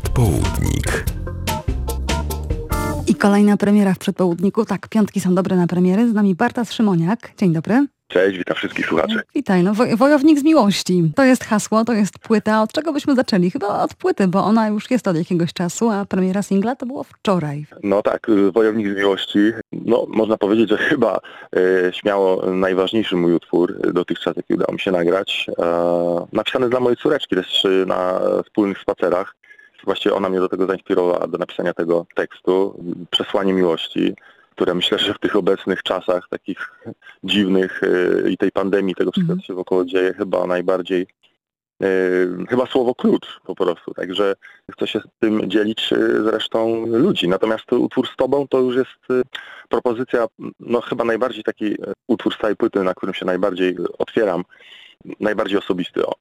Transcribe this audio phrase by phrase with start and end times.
[0.00, 1.04] Przedpołudnik.
[3.06, 4.64] I kolejna premiera w przedpołudniku.
[4.64, 6.08] Tak, piątki są dobre na premiery.
[6.08, 7.30] Z nami Bartas Szymoniak.
[7.38, 7.86] Dzień dobry.
[8.08, 9.20] Cześć, witam wszystkich słuchaczy.
[9.34, 11.12] Witaj, no woj- Wojownik z miłości.
[11.16, 12.62] To jest hasło, to jest płyta.
[12.62, 13.50] Od czego byśmy zaczęli?
[13.50, 17.04] Chyba od płyty, bo ona już jest od jakiegoś czasu, a premiera singla to było
[17.04, 17.66] wczoraj.
[17.82, 19.38] No tak, y, Wojownik z miłości,
[19.72, 21.18] no można powiedzieć, że chyba
[21.56, 25.46] e, śmiało najważniejszy mój utwór dotychczas, jaki udało mi się nagrać.
[25.58, 25.64] E,
[26.32, 29.34] napisany dla mojej córeczki też na wspólnych spacerach.
[29.86, 32.84] Właściwie ona mnie do tego zainspirowała, do napisania tego tekstu.
[33.10, 34.14] Przesłanie miłości,
[34.50, 36.58] które myślę, że w tych obecnych czasach takich
[37.24, 41.06] dziwnych y, i tej pandemii, tego wszystkiego, co się wokoło dzieje, chyba najbardziej
[41.82, 41.86] y,
[42.48, 43.94] chyba słowo klucz po prostu.
[43.94, 44.34] Także
[44.72, 47.28] chcę się z tym dzielić y, z resztą ludzi.
[47.28, 49.22] Natomiast utwór z Tobą to już jest y,
[49.68, 50.26] propozycja,
[50.60, 54.44] no chyba najbardziej taki y, utwór z całej płyty, na którym się najbardziej otwieram,
[55.20, 56.12] najbardziej osobisty, o,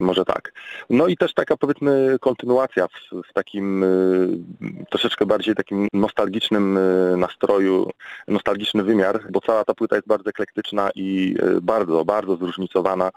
[0.00, 0.52] może tak.
[0.90, 7.16] No i też taka powiedzmy kontynuacja w, w takim y, troszeczkę bardziej takim nostalgicznym y,
[7.16, 7.90] nastroju,
[8.28, 13.10] nostalgiczny wymiar, bo cała ta płyta jest bardzo eklektyczna i y, bardzo, bardzo zróżnicowana.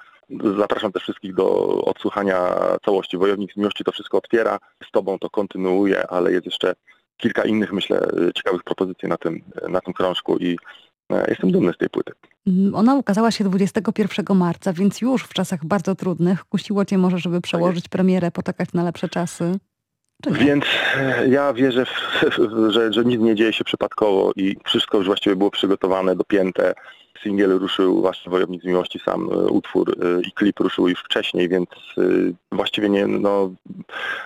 [0.58, 2.56] Zapraszam też wszystkich do odsłuchania
[2.86, 3.18] całości.
[3.18, 6.74] Wojownik z miłości to wszystko otwiera, z Tobą to kontynuuje, ale jest jeszcze
[7.18, 10.58] kilka innych, myślę, ciekawych propozycji na tym, na tym krążku i
[11.12, 12.12] e, jestem dumny z tej płyty.
[12.48, 16.46] Mm, Ona ukazała się 21 marca, więc już w czasach bardzo trudnych.
[16.46, 19.60] Kusiło cię może, żeby przełożyć premierę, poczekać na lepsze czasy?
[20.32, 20.66] Więc
[20.98, 25.36] e, ja wierzę, w, że, że nic nie dzieje się przypadkowo i wszystko już właściwie
[25.36, 26.74] było przygotowane, dopięte.
[27.24, 31.50] Singiel ruszył właśnie Wojownik z Miłości, sam e, utwór e, i klip ruszył już wcześniej,
[31.50, 32.02] więc e,
[32.52, 33.52] właściwie nie, no,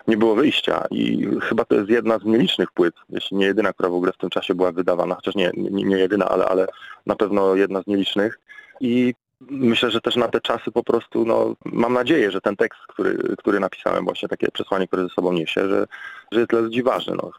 [0.08, 3.90] nie było wyjścia i chyba to jest jedna z nielicznych płyt, jeśli nie jedyna, która
[3.90, 6.68] w ogóle w tym czasie była wydawana, chociaż nie, nie, nie jedyna, ale, ale
[7.06, 8.40] na pewno jedna z nielicznych
[8.82, 12.80] i Myślę, że też na te czasy po prostu, no, mam nadzieję, że ten tekst,
[12.88, 15.86] który, który napisałem, właśnie takie przesłanie, które ze sobą niesie, że,
[16.32, 17.16] że jest dla ludzi ważny.
[17.16, 17.32] No.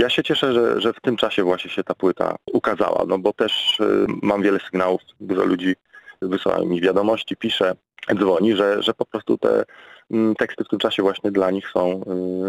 [0.00, 3.32] Ja się cieszę, że, że w tym czasie właśnie się ta płyta ukazała, no bo
[3.32, 5.74] też y, mam wiele sygnałów, dużo ludzi
[6.22, 7.74] wysyła mi wiadomości, pisze,
[8.18, 9.64] dzwoni, że, że po prostu te
[10.10, 12.02] mm, teksty w tym czasie właśnie dla nich są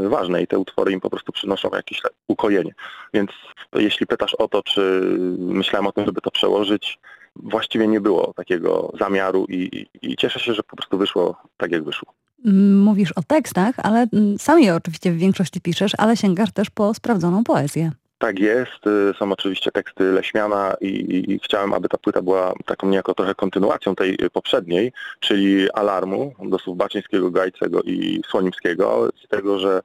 [0.05, 2.73] y, ważne i te utwory im po prostu przynoszą jakieś ukojenie.
[3.13, 3.31] Więc
[3.75, 5.01] jeśli pytasz o to, czy
[5.37, 6.99] myślałem o tym, żeby to przełożyć,
[7.35, 11.71] właściwie nie było takiego zamiaru i, i, i cieszę się, że po prostu wyszło tak,
[11.71, 12.13] jak wyszło.
[12.45, 16.69] Mm, Mówisz o tekstach, ale mm, sam je oczywiście w większości piszesz, ale sięgasz też
[16.69, 17.91] po sprawdzoną poezję.
[18.17, 22.53] Tak jest, y, są oczywiście teksty Leśmiana i, i, i chciałem, aby ta płyta była
[22.65, 29.09] taką niejako trochę kontynuacją tej y, poprzedniej, czyli Alarmu do słów Baczyńskiego, Gajcego i Słonimskiego,
[29.25, 29.81] z tego, że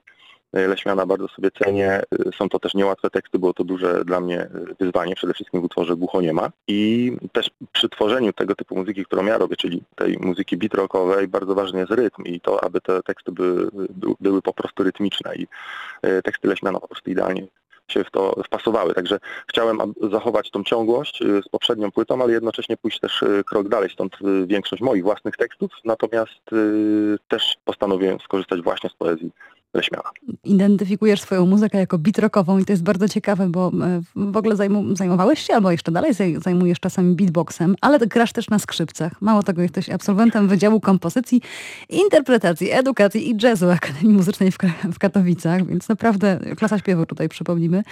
[0.53, 2.01] Leśmiana bardzo sobie cenię.
[2.27, 5.61] Y, Są to też niełatwe teksty, było to duże dla mnie y, wyzwanie, przede wszystkim
[5.61, 6.49] w utworze Głuchoniema.
[6.67, 11.27] I też przy tworzeniu tego typu muzyki, którą ja robię, czyli tej muzyki beat rockowej,
[11.27, 15.35] bardzo ważny jest rytm i to, aby te teksty były, by- były po prostu rytmiczne
[15.35, 15.47] i
[16.23, 17.47] teksty Leśmiana po prostu idealnie
[17.87, 18.93] się w to wpasowały.
[18.93, 19.77] Także chciałem
[20.11, 25.03] zachować tą ciągłość z poprzednią płytą, ale jednocześnie pójść też krok dalej, stąd większość moich
[25.03, 26.41] własnych tekstów, natomiast
[27.27, 29.31] też postanowiłem skorzystać właśnie z poezji
[29.73, 30.09] Leśmiana.
[30.43, 34.55] Identyfikujesz swoją muzykę jako beat rockową i to jest bardzo ciekawe, bo e, w ogóle
[34.93, 39.21] zajmowałeś się, albo jeszcze dalej zaj, zajmujesz czasami beatboxem, ale grasz też na skrzypcach.
[39.21, 41.41] Mało tego, jesteś absolwentem Wydziału Kompozycji,
[41.89, 47.29] Interpretacji, Edukacji i Jazzu Akademii Muzycznej w, Ka- w Katowicach, więc naprawdę klasa śpiewu tutaj
[47.29, 47.83] przypomnimy.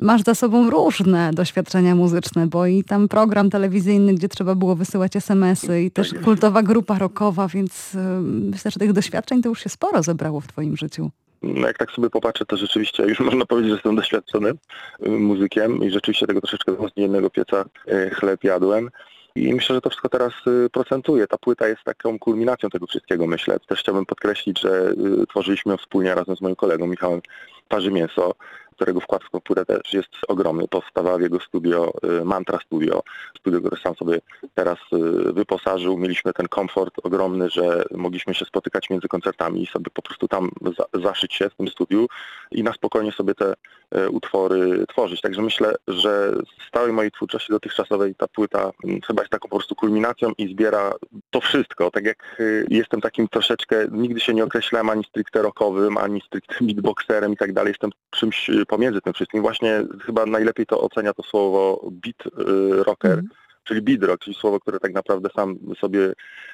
[0.00, 5.16] Masz za sobą różne doświadczenia muzyczne, bo i tam program telewizyjny, gdzie trzeba było wysyłać
[5.16, 9.68] SMS-y i też kultowa grupa rockowa, więc e, myślę, że tych doświadczeń to już się
[9.68, 11.10] sporo zebrało w twoim życiu.
[11.44, 14.58] No jak tak sobie popatrzę, to rzeczywiście już można powiedzieć, że jestem doświadczonym
[15.06, 18.90] y, muzykiem i rzeczywiście tego troszeczkę z jednego pieca y, chleb jadłem.
[19.36, 21.26] I myślę, że to wszystko teraz y, procentuje.
[21.26, 23.58] Ta płyta jest taką kulminacją tego wszystkiego, myślę.
[23.68, 24.94] Też chciałbym podkreślić, że
[25.28, 27.20] tworzyliśmy ją wspólnie razem z moim kolegą Michałem
[27.68, 28.34] Parzy Mięso,
[28.74, 30.68] którego wkład w płytę też jest ogromny.
[30.68, 33.02] Powstawała w jego studio y, Mantra Studio,
[33.40, 34.18] studio, które sam sobie
[34.54, 35.98] teraz y, wyposażył.
[35.98, 40.50] Mieliśmy ten komfort ogromny, że mogliśmy się spotykać między koncertami i sobie po prostu tam
[40.78, 42.06] za, zaszyć się w tym studiu
[42.50, 43.54] i na spokojnie sobie te
[43.90, 45.20] e, utwory tworzyć.
[45.20, 46.32] Także myślę, że
[46.68, 50.48] z całej mojej twórczości dotychczasowej ta płyta mm, chyba jest taką po prostu kulminacją i
[50.48, 50.92] zbiera
[51.30, 51.90] to wszystko.
[51.90, 56.54] Tak jak y, jestem takim troszeczkę, nigdy się nie określałem ani stricte rockowym, ani stricte
[56.60, 57.70] beatboxerem i tak dalej.
[57.70, 59.42] Jestem czymś y, pomiędzy tym wszystkim.
[59.42, 63.28] Właśnie chyba najlepiej to ocenia to słowo beat y, rocker, Mhm.
[63.64, 66.12] czyli beat rock, czyli słowo, które tak naprawdę sam sobie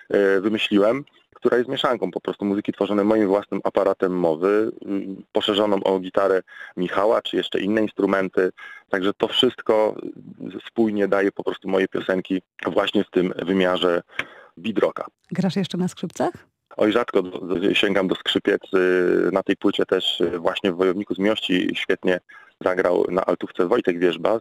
[0.09, 1.05] e, wymyśliłem
[1.35, 6.43] która jest mieszanką po prostu muzyki tworzonej moim własnym aparatem mowy, y, poszerzoną o gitarę
[6.77, 8.51] Michała, czy jeszcze inne instrumenty.
[8.89, 9.95] Także to wszystko
[10.69, 14.03] spójnie daje po prostu moje piosenki właśnie w tym wymiarze
[14.57, 15.07] beat rocka.
[15.33, 16.33] Grasz jeszcze na skrzypcach?
[16.77, 17.23] Oj, rzadko
[17.73, 18.63] sięgam do skrzypiec.
[19.33, 22.21] Na tej płycie też y, właśnie w Wojowniku z Miłości świetnie
[22.65, 24.41] zagrał na altówce Wojtek Wierzba,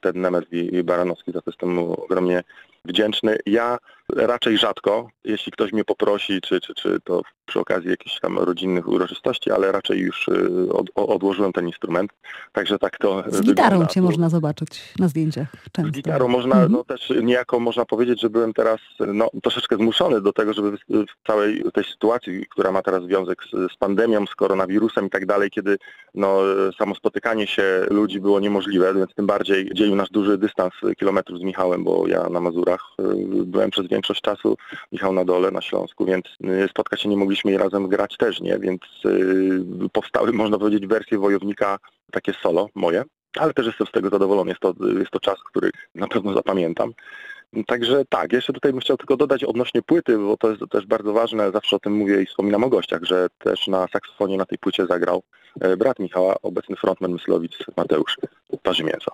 [0.00, 2.42] Ted Nemes i Baranowski, za to jestem ogromnie
[2.84, 3.36] wdzięczny.
[3.46, 3.78] Ja
[4.16, 8.88] raczej rzadko, jeśli ktoś mnie poprosi, czy, czy, czy to przy okazji jakichś tam rodzinnych
[8.88, 12.10] uroczystości, ale raczej już y, od, odłożyłem ten instrument.
[12.52, 13.86] Także tak to Z gitarą wygląda.
[13.86, 15.92] cię można zobaczyć na zdjęciach często.
[15.92, 16.72] Z gitarą można, Mhm.
[16.72, 20.80] no też niejako można powiedzieć, że byłem teraz no, troszeczkę zmuszony do tego, żeby w
[20.88, 25.26] w całej tej sytuacji, która ma teraz związek z, z pandemią, z koronawirusem i tak
[25.26, 25.78] dalej, kiedy
[26.14, 26.38] no,
[26.78, 31.42] samo spotykanie się ludzi było niemożliwe, więc tym bardziej dzielił nasz duży dystans kilometrów z
[31.42, 34.56] Michałem, bo ja na Mazurach y, byłem przez większość czasu,
[34.92, 38.40] Michał na dole, na Śląsku, więc y, spotkać się nie mogliśmy i razem grać też
[38.40, 41.78] nie, więc y, powstały, można powiedzieć, wersje Wojownika
[42.12, 43.04] takie solo moje
[43.38, 44.50] ale też jestem z tego zadowolony.
[44.50, 46.92] Jest to, jest to czas, który na pewno zapamiętam.
[47.66, 51.12] Także tak, jeszcze tutaj bym chciał tylko dodać odnośnie płyty, bo to jest też bardzo
[51.12, 54.58] ważne, zawsze o tym mówię i wspominam o gościach, że też na saksofonie na tej
[54.58, 55.22] płycie zagrał
[55.60, 58.16] e, brat Michała, obecny frontman Myslowic Mateusz
[58.62, 59.12] Parzymięco.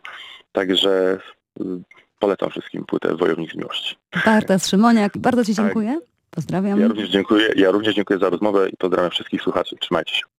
[0.53, 1.19] Także
[2.19, 3.97] polecam wszystkim płytę Wojownik z Miłości.
[4.25, 5.65] Bartas Szymoniak, bardzo ci Tak.
[5.65, 6.01] dziękuję.
[6.31, 6.81] Pozdrawiam.
[6.81, 9.77] Ja również dziękuję, ja również dziękuję za rozmowę i pozdrawiam wszystkich słuchaczy.
[9.81, 10.23] Trzymajcie się.